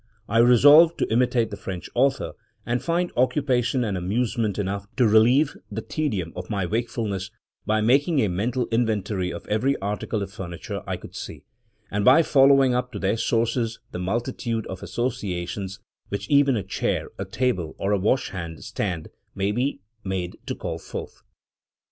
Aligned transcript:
I 0.27 0.39
resolved 0.39 0.97
to 0.97 1.13
imitate 1.13 1.51
the 1.51 1.55
French 1.57 1.87
author, 1.93 2.31
and 2.65 2.81
find 2.81 3.11
occupation 3.15 3.83
and 3.83 3.95
amusement 3.95 4.57
enough 4.57 4.87
to 4.97 5.07
relieve 5.07 5.55
the 5.71 5.83
tedium 5.83 6.33
of 6.35 6.49
my 6.49 6.65
wakefulness, 6.65 7.29
by 7.67 7.81
making 7.81 8.17
a 8.19 8.27
mental 8.27 8.67
inventory 8.71 9.31
of 9.31 9.47
every 9.47 9.77
article 9.77 10.23
of 10.23 10.31
furniture 10.33 10.81
I 10.87 10.97
could 10.97 11.13
see, 11.15 11.43
and 11.91 12.03
by 12.03 12.23
following 12.23 12.73
up 12.73 12.91
to 12.93 12.97
their 12.97 13.15
sources 13.15 13.79
the 13.91 13.99
multitude 13.99 14.65
of 14.65 14.81
associations 14.81 15.79
which 16.09 16.27
even 16.31 16.55
a 16.57 16.63
chair, 16.63 17.11
a 17.19 17.25
table, 17.25 17.75
or 17.77 17.91
a 17.91 17.99
wash 17.99 18.29
hand 18.31 18.63
stand 18.63 19.09
may 19.35 19.51
be 19.51 19.81
made 20.03 20.35
to 20.47 20.55
call 20.55 20.79
forth. 20.79 21.21